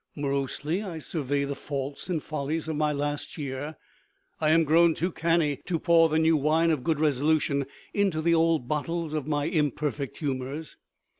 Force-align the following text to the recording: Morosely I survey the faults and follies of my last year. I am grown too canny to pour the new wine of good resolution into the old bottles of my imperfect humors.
Morosely 0.15 0.81
I 0.81 0.97
survey 0.97 1.43
the 1.43 1.53
faults 1.53 2.09
and 2.09 2.23
follies 2.23 2.67
of 2.67 2.75
my 2.75 2.91
last 2.91 3.37
year. 3.37 3.75
I 4.39 4.49
am 4.49 4.63
grown 4.63 4.95
too 4.95 5.11
canny 5.11 5.57
to 5.67 5.77
pour 5.77 6.09
the 6.09 6.17
new 6.17 6.35
wine 6.35 6.71
of 6.71 6.83
good 6.83 6.99
resolution 6.99 7.67
into 7.93 8.19
the 8.19 8.33
old 8.33 8.67
bottles 8.67 9.13
of 9.13 9.27
my 9.27 9.45
imperfect 9.47 10.17
humors. 10.17 10.75